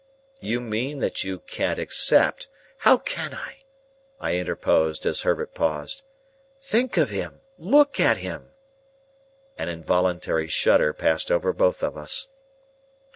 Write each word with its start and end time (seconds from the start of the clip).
"You 0.39 0.61
mean 0.61 0.97
that 1.01 1.23
you 1.23 1.37
can't 1.41 1.77
accept—" 1.77 2.47
"How 2.77 2.97
can 2.97 3.35
I?" 3.35 3.57
I 4.19 4.33
interposed, 4.35 5.05
as 5.05 5.21
Herbert 5.21 5.53
paused. 5.53 6.01
"Think 6.59 6.97
of 6.97 7.11
him! 7.11 7.41
Look 7.59 7.99
at 7.99 8.17
him!" 8.17 8.49
An 9.59 9.69
involuntary 9.69 10.47
shudder 10.47 10.91
passed 10.91 11.31
over 11.31 11.53
both 11.53 11.83
of 11.83 11.97
us. 11.97 12.29